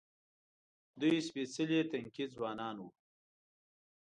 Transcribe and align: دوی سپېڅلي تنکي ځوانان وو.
دوی 0.99 1.15
سپېڅلي 1.27 1.79
تنکي 1.91 2.25
ځوانان 2.33 2.75
وو. 2.81 2.89